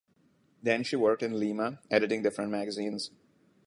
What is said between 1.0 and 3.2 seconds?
in Lima editing different magazines.